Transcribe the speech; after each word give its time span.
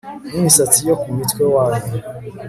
n 0.33 0.35
imisatsi 0.39 0.79
yo 0.89 0.95
ku 1.01 1.07
mutwe 1.17 1.43
wanyu 1.53 1.93